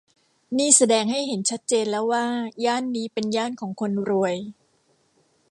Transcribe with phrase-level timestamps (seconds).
[0.57, 2.25] นี่แสดงให้เห็นชัดเจนแล้วว่า
[2.65, 4.35] ย่านนี้เป็นย่านของคนรวย